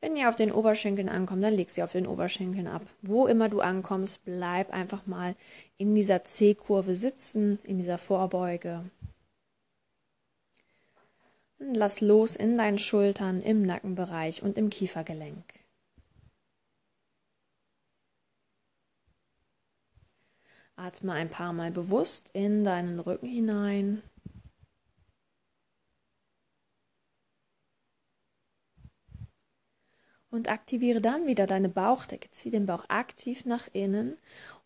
[0.00, 2.82] Wenn ihr auf den Oberschenkeln ankommt, dann leg sie auf den Oberschenkeln ab.
[3.02, 5.34] Wo immer du ankommst, bleib einfach mal
[5.76, 8.84] in dieser C-Kurve sitzen, in dieser Vorbeuge.
[11.58, 15.63] Und lass los in deinen Schultern, im Nackenbereich und im Kiefergelenk.
[20.76, 24.02] Atme ein paar Mal bewusst in deinen Rücken hinein.
[30.30, 32.28] Und aktiviere dann wieder deine Bauchdecke.
[32.32, 34.16] Zieh den Bauch aktiv nach innen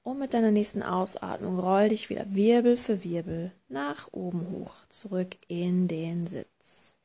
[0.03, 5.37] und mit deiner nächsten Ausatmung roll dich wieder Wirbel für Wirbel nach oben hoch, zurück
[5.49, 6.97] in den Sitz.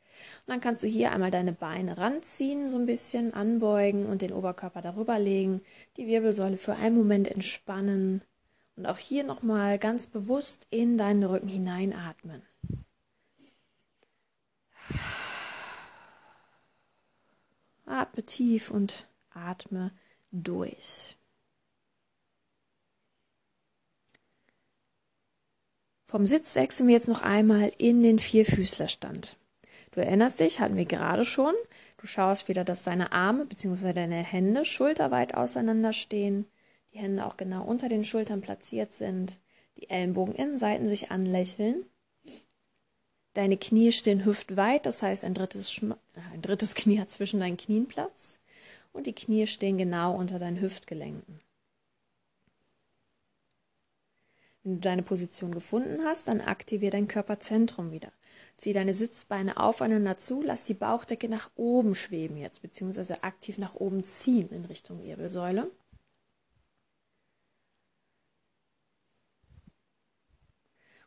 [0.46, 4.32] Und dann kannst du hier einmal deine Beine ranziehen, so ein bisschen anbeugen und den
[4.32, 5.62] Oberkörper darüber legen,
[5.98, 8.22] die Wirbelsäule für einen Moment entspannen
[8.75, 12.41] und auch hier nochmal ganz bewusst in deinen Rücken hineinatmen.
[17.86, 19.91] Atme tief und atme
[20.31, 21.17] durch.
[26.07, 29.36] Vom Sitz wechseln wir jetzt noch einmal in den Vierfüßlerstand.
[29.91, 31.53] Du erinnerst dich, hatten wir gerade schon.
[31.97, 33.93] Du schaust wieder, dass deine Arme bzw.
[33.93, 36.45] deine Hände schulterweit auseinander stehen,
[36.93, 39.39] die Hände auch genau unter den Schultern platziert sind,
[39.77, 41.86] die Ellenbogen in Seiten sich anlächeln.
[43.34, 45.97] Deine Knie stehen hüftweit, das heißt ein drittes, Schma
[46.32, 48.38] ein drittes Knie hat zwischen deinen Knien Platz
[48.91, 51.39] und die Knie stehen genau unter deinen Hüftgelenken.
[54.62, 58.13] Wenn du deine Position gefunden hast, dann aktiviere dein Körperzentrum wieder.
[58.58, 63.75] Zieh deine Sitzbeine aufeinander zu, lass die Bauchdecke nach oben schweben jetzt, beziehungsweise aktiv nach
[63.75, 65.69] oben ziehen in Richtung Wirbelsäule.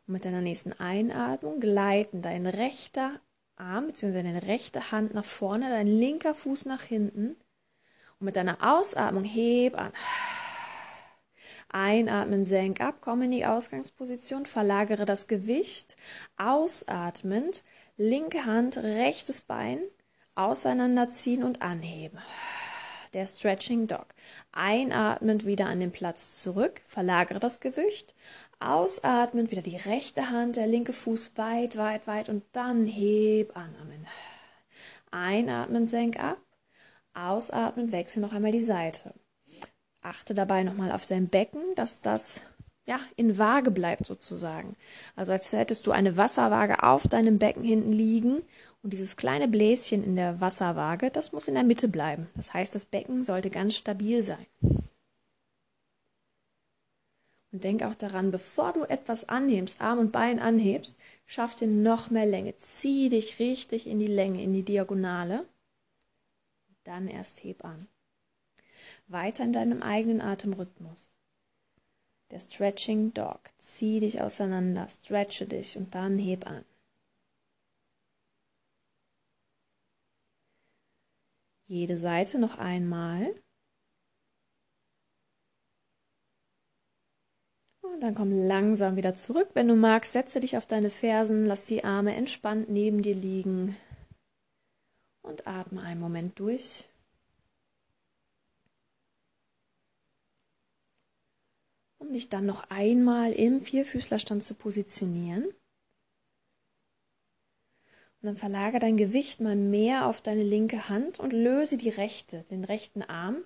[0.07, 3.19] Und mit deiner nächsten Einatmung gleiten dein rechter
[3.57, 4.23] Arm bzw.
[4.23, 7.35] deine rechte Hand nach vorne, dein linker Fuß nach hinten.
[8.19, 9.91] Und mit deiner Ausatmung heb an.
[11.69, 15.97] Einatmen, senk ab, komm in die Ausgangsposition, verlagere das Gewicht.
[16.37, 17.63] Ausatmend,
[17.97, 19.79] linke Hand, rechtes Bein
[20.35, 22.19] auseinanderziehen und anheben.
[23.13, 24.07] Der Stretching Dog.
[24.51, 28.13] Einatmend wieder an den Platz zurück, verlagere das Gewicht.
[28.59, 33.75] Ausatmend wieder die rechte Hand, der linke Fuß weit, weit, weit und dann heb an.
[33.81, 34.07] Amen.
[35.11, 36.39] Einatmen, senk ab.
[37.13, 39.13] Ausatmen, wechsel noch einmal die Seite.
[40.01, 42.41] Achte dabei nochmal auf dein Becken, dass das
[42.85, 44.75] ja in Waage bleibt sozusagen.
[45.15, 48.43] Also als hättest du eine Wasserwaage auf deinem Becken hinten liegen
[48.81, 52.29] und dieses kleine Bläschen in der Wasserwaage, das muss in der Mitte bleiben.
[52.35, 54.45] Das heißt, das Becken sollte ganz stabil sein.
[57.51, 62.09] Und denk auch daran, bevor du etwas anhebst, Arm und Bein anhebst, schaff dir noch
[62.09, 62.55] mehr Länge.
[62.57, 65.45] Zieh dich richtig in die Länge, in die Diagonale.
[66.83, 67.87] Dann erst heb an
[69.07, 71.09] weiter in deinem eigenen Atemrhythmus.
[72.31, 73.39] Der Stretching Dog.
[73.57, 76.65] Zieh dich auseinander, stretche dich und dann heb an.
[81.67, 83.33] Jede Seite noch einmal.
[87.99, 89.49] Dann komm langsam wieder zurück.
[89.53, 93.75] Wenn du magst, setze dich auf deine Fersen, lass die Arme entspannt neben dir liegen
[95.21, 96.89] und atme einen Moment durch.
[102.07, 105.45] um dich dann noch einmal im Vierfüßlerstand zu positionieren.
[105.45, 105.55] Und
[108.21, 112.63] dann verlagere dein Gewicht mal mehr auf deine linke Hand und löse die rechte, den
[112.63, 113.43] rechten Arm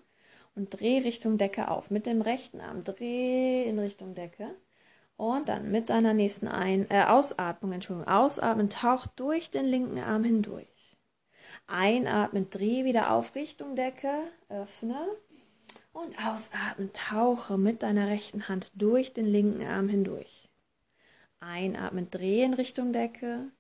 [0.62, 1.90] und dreh Richtung Decke auf.
[1.90, 4.54] Mit dem rechten Arm dreh in Richtung Decke.
[5.18, 10.24] Und dann mit deiner nächsten Ein äh, Ausatmung, Entschuldigung, ausatmen, tauch durch den linken Arm
[10.24, 10.68] hindurch.
[11.66, 14.14] Einatmen, dreh wieder auf Richtung Decke,
[14.50, 15.08] öffne
[15.94, 20.48] und ausatmen, tauche mit deiner rechten Hand durch den linken Arm hindurch.
[21.40, 23.52] Einatmen, dreh in Richtung Decke.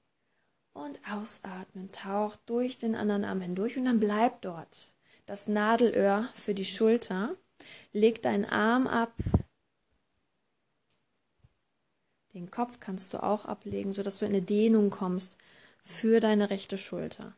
[0.74, 4.94] Und ausatmen, tauch durch den anderen Arm hindurch und dann bleib dort.
[5.26, 7.36] Das Nadelöhr für die Schulter.
[7.94, 9.14] Leg deinen Arm ab.
[12.34, 15.38] Den Kopf kannst du auch ablegen, sodass du in eine Dehnung kommst
[15.84, 17.36] für deine rechte Schulter.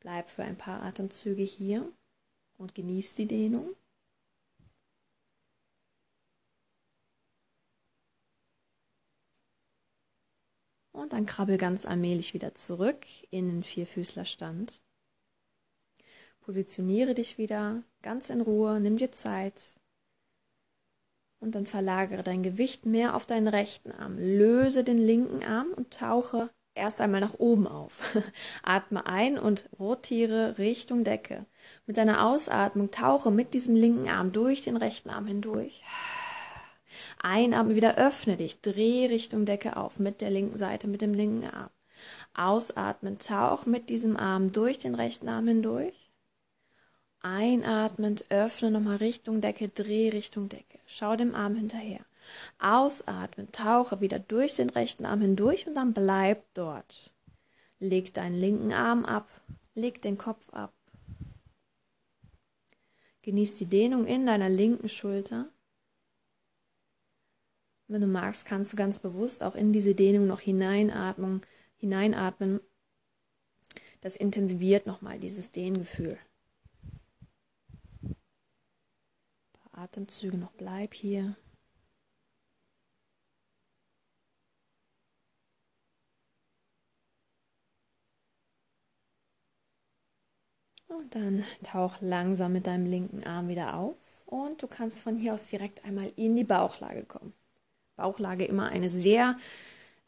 [0.00, 1.90] Bleib für ein paar Atemzüge hier
[2.56, 3.76] und genieß die Dehnung.
[10.98, 14.82] Und dann krabbel ganz allmählich wieder zurück in den Vierfüßlerstand.
[16.40, 19.78] Positioniere dich wieder ganz in Ruhe, nimm dir Zeit
[21.38, 24.18] und dann verlagere dein Gewicht mehr auf deinen rechten Arm.
[24.18, 28.00] Löse den linken Arm und tauche erst einmal nach oben auf.
[28.64, 31.46] Atme ein und rotiere Richtung Decke.
[31.86, 35.80] Mit deiner Ausatmung tauche mit diesem linken Arm durch den rechten Arm hindurch.
[37.20, 41.48] Einatmen, wieder öffne dich, dreh Richtung Decke auf mit der linken Seite, mit dem linken
[41.48, 41.70] Arm.
[42.34, 45.94] Ausatmen, tauch mit diesem Arm durch den rechten Arm hindurch.
[47.20, 50.78] Einatmend, öffne nochmal Richtung Decke, dreh Richtung Decke.
[50.86, 52.00] Schau dem Arm hinterher.
[52.58, 57.10] Ausatmen, tauche wieder durch den rechten Arm hindurch und dann bleib dort.
[57.80, 59.28] Leg deinen linken Arm ab,
[59.74, 60.72] leg den Kopf ab.
[63.22, 65.46] Genieß die Dehnung in deiner linken Schulter.
[67.88, 71.40] Wenn du magst, kannst du ganz bewusst auch in diese Dehnung noch hineinatmen,
[71.78, 72.60] hineinatmen.
[74.02, 76.18] Das intensiviert nochmal dieses Dehngefühl.
[79.72, 81.36] Atemzüge noch bleib hier.
[90.88, 93.96] Und dann tauch langsam mit deinem linken Arm wieder auf
[94.26, 97.32] und du kannst von hier aus direkt einmal in die Bauchlage kommen.
[97.98, 99.36] Bauchlage immer eine sehr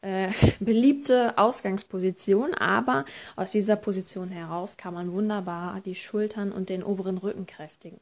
[0.01, 6.83] äh, beliebte Ausgangsposition, aber aus dieser Position heraus kann man wunderbar die Schultern und den
[6.83, 7.99] oberen Rücken kräftigen.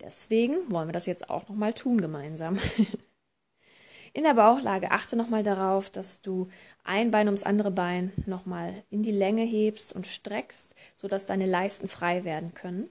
[0.00, 2.58] Deswegen wollen wir das jetzt auch nochmal tun gemeinsam.
[4.12, 6.48] In der Bauchlage achte nochmal darauf, dass du
[6.82, 11.86] ein Bein ums andere Bein nochmal in die Länge hebst und streckst, sodass deine Leisten
[11.86, 12.88] frei werden können.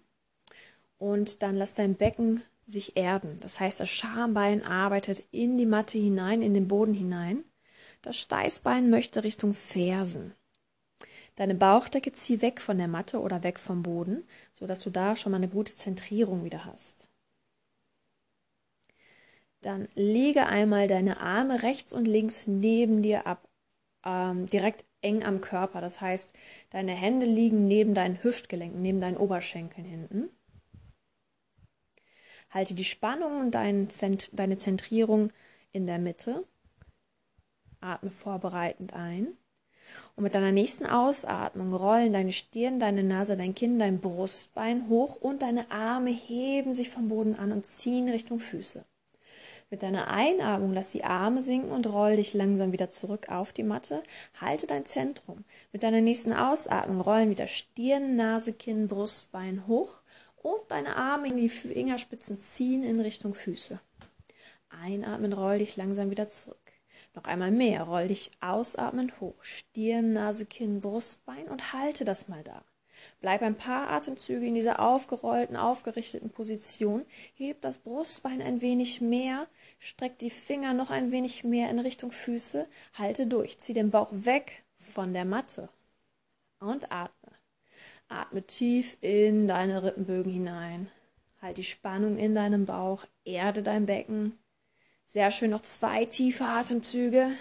[0.97, 3.39] Und dann lass dein Becken sich erden.
[3.39, 7.43] Das heißt, das Schambein arbeitet in die Matte hinein, in den Boden hinein.
[8.01, 10.33] Das Steißbein möchte Richtung Fersen.
[11.35, 15.31] Deine Bauchdecke zieh weg von der Matte oder weg vom Boden, sodass du da schon
[15.31, 17.09] mal eine gute Zentrierung wieder hast.
[19.61, 23.49] Dann lege einmal deine Arme rechts und links neben dir ab,
[24.05, 25.81] ähm, direkt eng am Körper.
[25.81, 26.29] Das heißt,
[26.69, 30.29] deine Hände liegen neben deinen Hüftgelenken, neben deinen Oberschenkeln hinten.
[32.49, 33.87] Halte die Spannung und deine
[34.57, 35.31] Zentrierung
[35.71, 36.45] in der Mitte.
[37.79, 39.37] Atme vorbereitend ein.
[40.15, 45.15] Und mit deiner nächsten Ausatmung rollen deine Stirn, deine Nase, dein Kinn, dein Brustbein hoch
[45.15, 48.85] und deine Arme heben sich vom Boden an und ziehen Richtung Füße.
[49.71, 53.63] Mit deiner Einatmung lass die Arme sinken und roll dich langsam wieder zurück auf die
[53.63, 54.01] Matte.
[54.41, 55.45] Halte dein Zentrum.
[55.71, 59.98] Mit deiner nächsten Ausatmung rollen wieder Stirn, Nase, Kinn, Brustbein hoch
[60.41, 63.79] und deine Arme in die Fingerspitzen ziehen in Richtung Füße.
[64.69, 66.57] Einatmen, roll dich langsam wieder zurück.
[67.15, 69.41] Noch einmal mehr, roll dich ausatmen hoch.
[69.41, 72.63] Stirn, Nase, Kinn, Brustbein und halte das mal da.
[73.21, 77.05] Bleib ein paar Atemzüge in dieser aufgerollten, aufgerichteten Position.
[77.33, 79.47] Heb das Brustbein ein wenig mehr,
[79.79, 84.09] streck die Finger noch ein wenig mehr in Richtung Füße, halte durch, zieh den Bauch
[84.11, 85.69] weg von der Matte
[86.59, 87.38] und atme.
[88.09, 90.89] Atme tief in deine Rippenbögen hinein.
[91.41, 94.37] Halt die Spannung in deinem Bauch, erde dein Becken.
[95.05, 97.31] Sehr schön, noch zwei tiefe Atemzüge.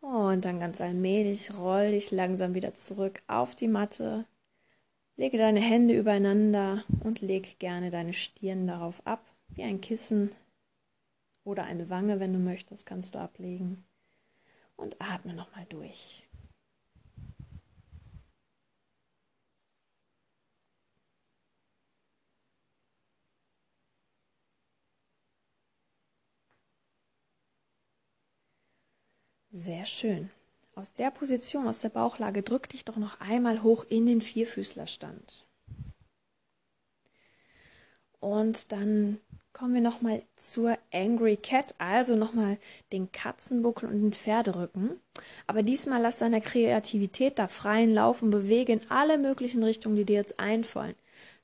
[0.00, 4.24] Und dann ganz allmählich roll dich langsam wieder zurück auf die Matte.
[5.16, 10.32] Lege deine Hände übereinander und leg gerne deine Stirn darauf ab, wie ein Kissen
[11.44, 13.84] oder eine Wange, wenn du möchtest, kannst du ablegen.
[14.76, 16.29] Und atme nochmal durch.
[29.52, 30.30] Sehr schön.
[30.76, 35.44] Aus der Position, aus der Bauchlage, drück dich doch noch einmal hoch in den Vierfüßlerstand.
[38.20, 39.18] Und dann
[39.52, 42.58] kommen wir nochmal zur Angry Cat, also nochmal
[42.92, 45.00] den Katzenbuckel und den Pferderücken.
[45.48, 50.04] Aber diesmal lass deiner Kreativität da freien Lauf und bewege in alle möglichen Richtungen, die
[50.04, 50.94] dir jetzt einfallen.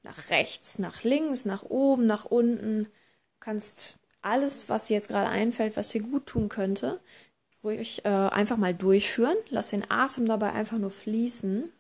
[0.05, 2.85] Nach rechts, nach links, nach oben, nach unten.
[2.85, 2.91] Du
[3.41, 7.01] kannst alles, was dir jetzt gerade einfällt, was dir gut tun könnte,
[7.67, 9.37] ruhig äh, einfach mal durchführen.
[9.51, 11.71] Lass den Atem dabei einfach nur fließen.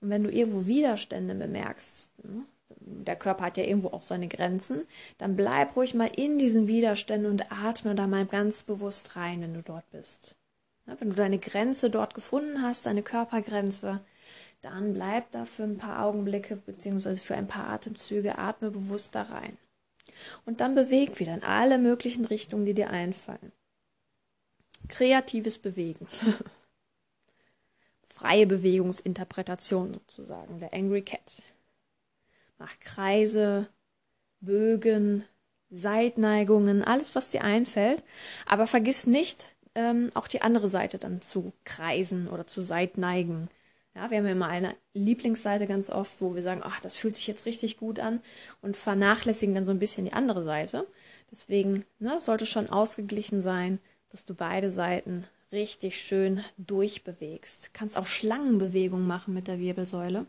[0.00, 2.44] Und wenn du irgendwo Widerstände bemerkst, ne,
[2.80, 4.86] der Körper hat ja irgendwo auch seine Grenzen,
[5.18, 9.54] dann bleib ruhig mal in diesen Widerständen und atme da mal ganz bewusst rein, wenn
[9.54, 10.36] du dort bist.
[10.86, 14.00] Wenn du deine Grenze dort gefunden hast, deine Körpergrenze,
[14.62, 19.22] dann bleib da für ein paar Augenblicke beziehungsweise für ein paar Atemzüge, atme bewusst da
[19.22, 19.58] rein.
[20.44, 23.52] Und dann beweg wieder in alle möglichen Richtungen, die dir einfallen.
[24.88, 26.06] Kreatives Bewegen.
[28.08, 31.42] Freie Bewegungsinterpretation sozusagen, der Angry Cat.
[32.58, 33.68] Mach Kreise,
[34.40, 35.24] Bögen,
[35.70, 38.02] Seitneigungen, alles, was dir einfällt.
[38.46, 39.44] Aber vergiss nicht,
[39.74, 43.48] ähm, auch die andere Seite dann zu kreisen oder zu seitneigen.
[43.98, 47.16] Ja, wir haben ja immer eine Lieblingsseite ganz oft, wo wir sagen, ach, das fühlt
[47.16, 48.20] sich jetzt richtig gut an
[48.62, 50.86] und vernachlässigen dann so ein bisschen die andere Seite.
[51.32, 53.80] Deswegen ne, sollte schon ausgeglichen sein,
[54.10, 57.66] dass du beide Seiten richtig schön durchbewegst.
[57.66, 60.26] Du kannst auch Schlangenbewegungen machen mit der Wirbelsäule.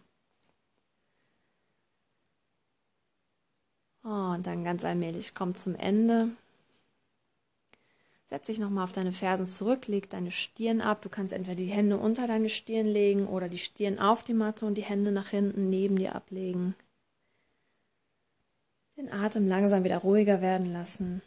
[4.03, 6.31] Oh, und dann ganz allmählich kommt zum Ende.
[8.29, 11.01] Setz dich nochmal auf deine Fersen zurück, leg deine Stirn ab.
[11.01, 14.67] Du kannst entweder die Hände unter deine Stirn legen oder die Stirn auf die Matte
[14.67, 16.75] und die Hände nach hinten neben dir ablegen.
[18.97, 21.23] Den Atem langsam wieder ruhiger werden lassen.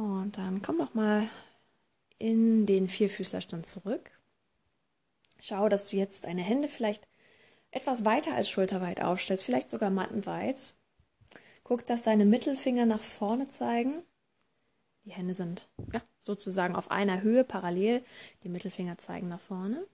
[0.00, 1.28] Und dann komm noch mal
[2.16, 4.10] in den Vierfüßlerstand zurück.
[5.40, 7.06] Schau, dass du jetzt deine Hände vielleicht
[7.70, 10.74] etwas weiter als schulterweit aufstellst, vielleicht sogar mattenweit.
[11.64, 14.02] Guck, dass deine Mittelfinger nach vorne zeigen.
[15.04, 18.02] Die Hände sind ja, sozusagen auf einer Höhe parallel.
[18.42, 19.86] Die Mittelfinger zeigen nach vorne.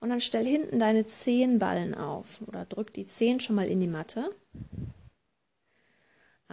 [0.00, 3.86] Und dann stell hinten deine Zehenballen auf oder drück die Zehen schon mal in die
[3.86, 4.34] Matte.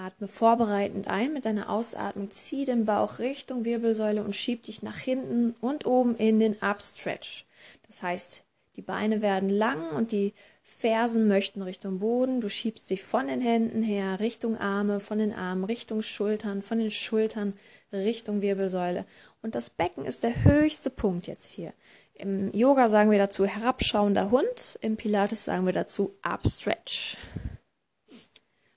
[0.05, 4.97] Atme vorbereitend ein mit deiner Ausatmung, zieh den Bauch Richtung Wirbelsäule und schieb dich nach
[4.97, 7.45] hinten und oben in den Upstretch.
[7.87, 8.43] Das heißt,
[8.75, 10.33] die Beine werden lang und die
[10.63, 12.41] Fersen möchten Richtung Boden.
[12.41, 16.79] Du schiebst dich von den Händen her Richtung Arme, von den Armen Richtung Schultern, von
[16.79, 17.53] den Schultern
[17.91, 19.05] Richtung Wirbelsäule.
[19.41, 21.73] Und das Becken ist der höchste Punkt jetzt hier.
[22.13, 27.17] Im Yoga sagen wir dazu herabschauender Hund, im Pilates sagen wir dazu Upstretch.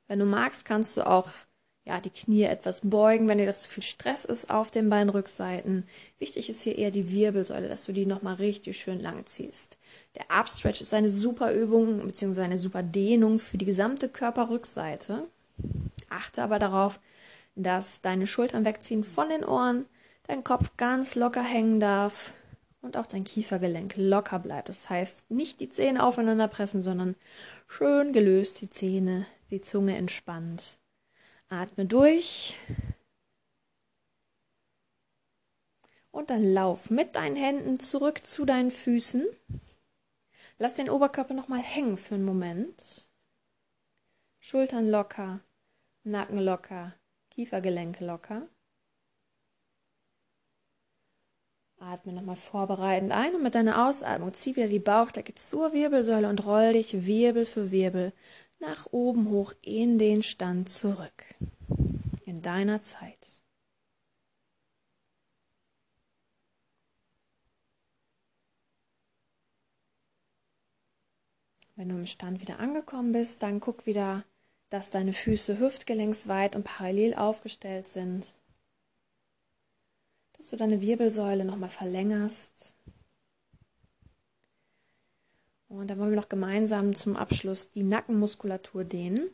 [0.09, 1.29] Wenn du magst, kannst du auch
[1.87, 5.85] ja, die Knie etwas beugen, wenn dir das zu viel Stress ist auf den Beinrückseiten.
[6.19, 9.77] Wichtig ist hier eher die Wirbelsäule, dass du die nochmal richtig schön lang ziehst.
[10.17, 12.41] Der Upstretch ist eine super Übung bzw.
[12.41, 15.29] eine super Dehnung für die gesamte Körperrückseite.
[16.09, 17.01] Achte aber darauf,
[17.55, 19.85] dass deine Schultern wegziehen von den Ohren,
[20.27, 22.33] dein Kopf ganz locker hängen darf
[22.81, 24.71] und auch dein Kiefergelenk locker bleibt.
[24.71, 27.15] Das heißt, nicht die Zähne aufeinander pressen, sondern
[27.69, 30.81] schön gelöst die Zähne die Zunge entspannt.
[31.49, 32.57] Atme durch.
[36.11, 39.25] Und dann lauf mit deinen Händen zurück zu deinen Füßen.
[40.59, 43.11] Lass den Oberkörper nochmal hängen für einen Moment.
[44.41, 45.41] Schultern locker,
[46.03, 46.95] Nacken locker,
[47.31, 48.49] Kiefergelenke locker.
[51.79, 56.47] Atme nochmal vorbereitend ein und mit deiner Ausatmung zieh wieder die Bauchdecke zur Wirbelsäule und
[56.47, 58.13] roll dich Wirbel für Wirbel
[58.59, 61.25] nach oben hoch in den Stand zurück.
[62.25, 63.43] In deiner Zeit.
[71.77, 74.25] Wenn du im Stand wieder angekommen bist, dann guck wieder,
[74.71, 78.37] dass deine Füße hüftgelenksweit und parallel aufgestellt sind.
[80.37, 82.74] Dass du deine Wirbelsäule nochmal verlängerst.
[85.69, 89.31] Und dann wollen wir noch gemeinsam zum Abschluss die Nackenmuskulatur dehnen.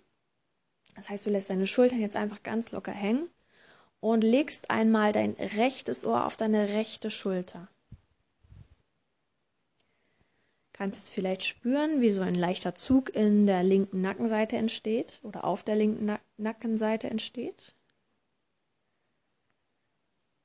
[0.96, 3.28] Das heißt, du lässt deine Schultern jetzt einfach ganz locker hängen
[4.00, 7.68] und legst einmal dein rechtes Ohr auf deine rechte Schulter.
[10.72, 15.44] Kannst jetzt vielleicht spüren, wie so ein leichter Zug in der linken Nackenseite entsteht oder
[15.44, 17.74] auf der linken Nack Nackenseite entsteht.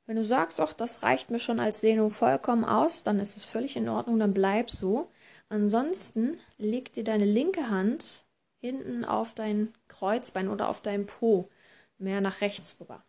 [0.06, 3.46] Wenn du sagst, doch, das reicht mir schon als Dehnung vollkommen aus, dann ist es
[3.46, 5.10] völlig in Ordnung, dann bleib so.
[5.56, 8.26] Ansonsten leg dir deine linke Hand
[8.60, 11.50] hinten auf dein Kreuzbein oder auf dein Po,
[11.98, 13.06] mehr nach rechts rüber.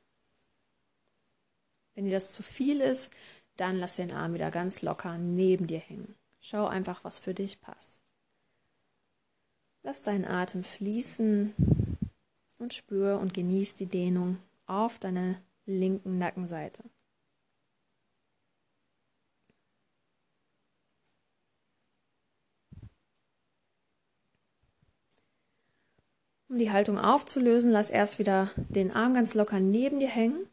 [1.97, 3.11] Wenn dir das zu viel ist,
[3.57, 6.15] dann lass den Arm wieder ganz locker neben dir hängen.
[6.39, 8.01] Schau einfach, was für dich passt.
[9.83, 11.53] Lass deinen Atem fließen
[12.59, 15.35] und spür und genieß die Dehnung auf deiner
[15.65, 16.85] linken Nackenseite.
[26.57, 30.47] Um die Haltung aufzulösen, lass erst wieder den Arm ganz locker neben dir hängen.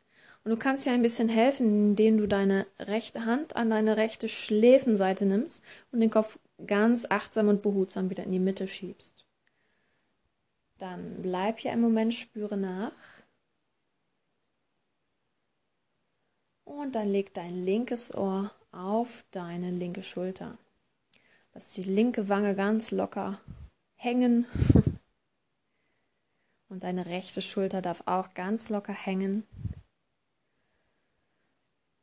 [0.43, 4.27] Und du kannst dir ein bisschen helfen, indem du deine rechte Hand an deine rechte
[4.27, 6.37] Schläfenseite nimmst und den Kopf
[6.67, 9.13] ganz achtsam und behutsam wieder in die Mitte schiebst.
[10.77, 12.91] Dann bleib hier einen Moment, spüre nach.
[16.65, 20.57] Und dann leg dein linkes Ohr auf deine linke Schulter.
[21.53, 23.39] Lass die linke Wange ganz locker
[23.95, 24.45] hängen
[26.73, 29.45] Und deine rechte Schulter darf auch ganz locker hängen.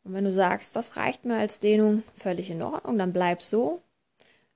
[0.05, 3.83] Und wenn du sagst, das reicht mir als Dehnung, völlig in Ordnung, dann bleib so.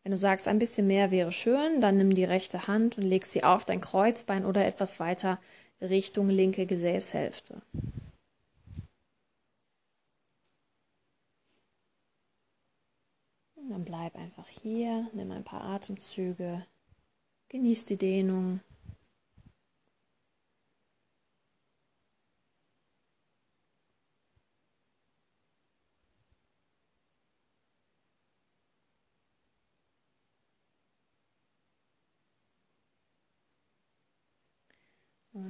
[0.05, 3.27] Wenn du sagst, ein bisschen mehr wäre schön, dann nimm die rechte Hand und leg
[3.27, 5.41] sie auf dein Kreuzbein oder etwas weiter
[5.81, 7.61] Richtung linke Gesäßhälfte.
[13.57, 16.65] Und dann bleib einfach hier, nimm ein paar Atemzüge,
[17.49, 18.61] genieß die Dehnung.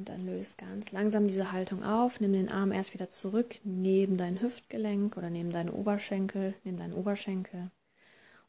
[0.05, 2.21] Und dann löst ganz langsam diese Haltung auf.
[2.21, 6.53] Nimm den Arm erst wieder zurück neben dein Hüftgelenk oder neben deinen Oberschenkel.
[6.63, 7.71] Nimm deinen Oberschenkel.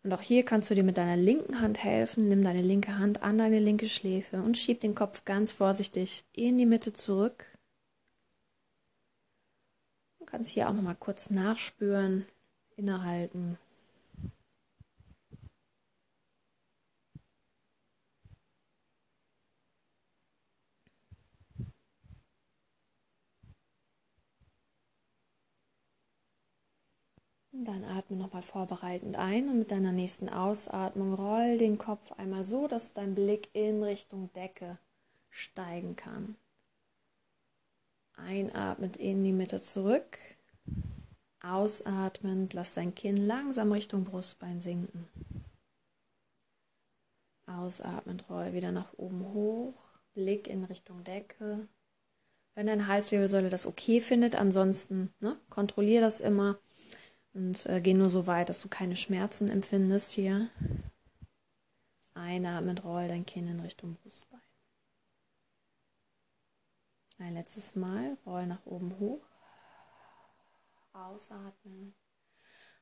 [0.03, 2.27] Und auch hier kannst du dir mit deiner linken Hand helfen.
[2.27, 6.57] Nimm deine linke Hand an deine linke Schläfe und schieb den Kopf ganz vorsichtig in
[6.57, 7.45] die Mitte zurück.
[10.19, 12.25] Du kannst hier auch noch mal kurz nachspüren,
[12.75, 13.57] innehalten.
[27.65, 32.67] Dann atme nochmal vorbereitend ein und mit deiner nächsten Ausatmung roll den Kopf einmal so,
[32.67, 34.77] dass dein Blick in Richtung Decke
[35.31, 36.35] steigen kann.
[38.13, 40.19] Einatmend in die Mitte zurück.
[41.41, 45.07] Ausatmend lass dein Kinn langsam Richtung Brustbein sinken.
[47.47, 49.73] Ausatmend roll wieder nach oben hoch.
[50.13, 51.67] Blick in Richtung Decke.
[52.53, 56.59] Wenn dein Halswirbelsäule das okay findet, ansonsten ne, kontrollier das immer
[57.35, 60.49] und äh, geh nur so weit, dass du keine Schmerzen empfindest hier.
[62.13, 64.41] Einatmen, roll dein Kinn in Richtung Brustbein.
[67.19, 69.21] Ein letztes Mal, roll nach oben hoch.
[70.93, 71.93] Ausatmen.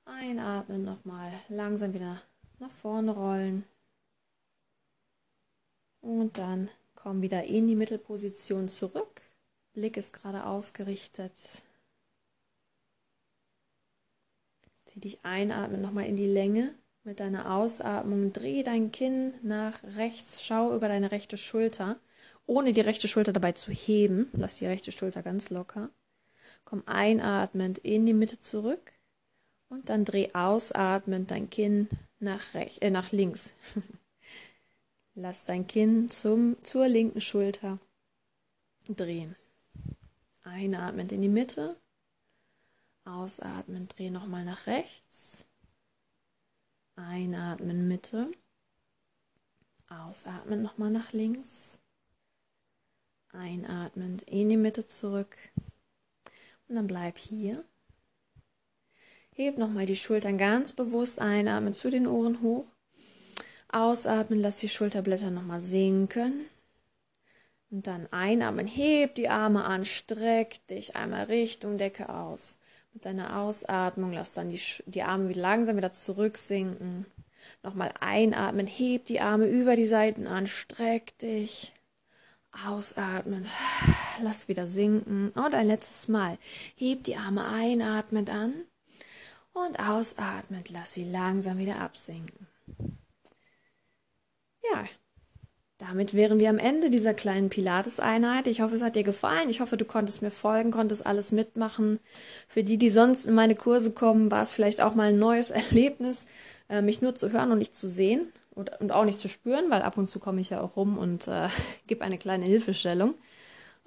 [0.05, 2.21] Einatmen nochmal, langsam wieder
[2.59, 3.65] nach vorne rollen.
[5.99, 9.21] Und dann komm wieder in die Mittelposition zurück.
[9.73, 11.63] Blick ist gerade ausgerichtet.
[14.93, 16.75] Zieh dich einatmen nochmal in die Länge.
[17.03, 21.99] Mit deiner Ausatmung dreh dein Kinn nach rechts, schau über deine rechte Schulter,
[22.45, 24.29] ohne die rechte Schulter dabei zu heben.
[24.33, 25.89] Lass die rechte Schulter ganz locker.
[26.63, 28.93] Komm einatmend in die Mitte zurück
[29.67, 31.89] und dann dreh ausatmend dein Kinn
[32.19, 33.53] nach, rechts, äh, nach links.
[35.15, 37.79] Lass dein Kinn zum, zur linken Schulter
[38.87, 39.35] drehen.
[40.43, 41.77] Einatmend in die Mitte
[43.05, 45.45] Ausatmen, dreh nochmal nach rechts.
[46.95, 48.31] Einatmen, Mitte.
[49.89, 51.79] Ausatmen nochmal nach links.
[53.31, 55.35] Einatmend in die Mitte zurück.
[56.67, 57.65] Und dann bleib hier.
[59.31, 62.67] Heb nochmal die Schultern ganz bewusst einatmen zu den Ohren hoch.
[63.67, 66.45] Ausatmen, lass die Schulterblätter nochmal sinken.
[67.71, 72.55] Und dann einatmen, heb die Arme an, streck dich einmal Richtung Decke aus.
[72.93, 77.05] Mit deiner Ausatmung lass dann die, die Arme wieder langsam wieder zurücksinken.
[77.63, 81.73] Nochmal einatmen, heb die Arme über die Seiten an, streck dich.
[82.67, 83.47] Ausatmen,
[84.21, 85.29] lass wieder sinken.
[85.31, 86.37] Und ein letztes Mal.
[86.75, 88.53] Heb die Arme einatmend an
[89.53, 92.47] und ausatmend, lass sie langsam wieder absinken.
[94.71, 94.85] Ja,
[95.87, 98.47] damit wären wir am Ende dieser kleinen Pilates-Einheit.
[98.47, 99.49] Ich hoffe, es hat dir gefallen.
[99.49, 101.99] Ich hoffe, du konntest mir folgen, konntest alles mitmachen.
[102.47, 105.49] Für die, die sonst in meine Kurse kommen, war es vielleicht auch mal ein neues
[105.51, 106.25] Erlebnis,
[106.69, 109.81] äh, mich nur zu hören und nicht zu sehen und, auch nicht zu spüren, weil
[109.81, 111.49] ab und zu komme ich ja auch rum und äh,
[111.87, 113.15] gebe eine kleine Hilfestellung.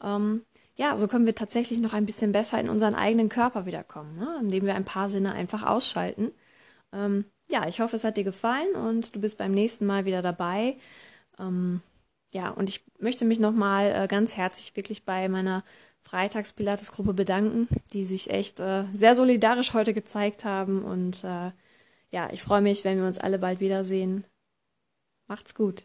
[0.02, 0.42] Ähm,
[0.76, 4.38] ja, so können wir tatsächlich noch ein bisschen besser in unseren eigenen Körper wiederkommen, ne?
[4.42, 6.32] indem wir ein paar Sinne einfach ausschalten.
[6.92, 10.20] Ähm, ja, ich hoffe, es hat dir gefallen und du bist beim nächsten Mal wieder
[10.20, 10.76] dabei.
[11.38, 11.80] Ähm,
[12.32, 15.64] ja, und ich möchte mich nochmal äh, ganz herzlich wirklich bei meiner
[16.02, 20.84] Freitags-Pilates-Gruppe bedanken, die sich echt äh, sehr solidarisch heute gezeigt haben.
[20.84, 21.52] Und äh,
[22.10, 24.24] ja, ich freue mich, wenn wir uns alle bald wiedersehen.
[25.28, 25.84] Macht's gut.